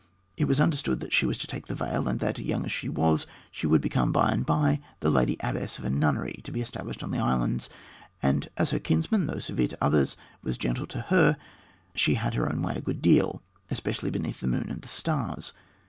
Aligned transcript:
It 0.35 0.45
was 0.45 0.59
understood 0.59 0.99
that 1.01 1.13
she 1.13 1.27
was 1.27 1.37
to 1.37 1.45
take 1.45 1.67
the 1.67 1.75
veil, 1.75 2.07
and 2.09 2.19
that, 2.21 2.39
young 2.39 2.65
as 2.65 2.71
she 2.71 2.89
was, 2.89 3.27
she 3.51 3.67
would 3.67 3.81
become, 3.81 4.11
by 4.11 4.31
and 4.31 4.43
by, 4.43 4.79
the 4.99 5.11
lady 5.11 5.37
abbess 5.41 5.77
of 5.77 5.85
a 5.85 5.91
nunnery 5.91 6.41
to 6.43 6.51
be 6.51 6.59
established 6.59 7.03
on 7.03 7.11
the 7.11 7.19
islands; 7.19 7.69
and 8.19 8.49
as 8.57 8.71
her 8.71 8.79
kinsman, 8.79 9.27
though 9.27 9.37
severe 9.37 9.67
to 9.67 9.77
others, 9.79 10.17
was 10.41 10.57
gentle 10.57 10.87
to 10.87 11.01
her, 11.01 11.37
she 11.93 12.15
had 12.15 12.33
her 12.33 12.51
own 12.51 12.63
way 12.63 12.73
a 12.77 12.81
good 12.81 13.03
deal 13.03 13.43
especially 13.69 14.09
beneath 14.09 14.39
the 14.39 14.47
moon 14.47 14.71
and 14.71 14.81
the 14.81 14.87
stars. 14.87 15.53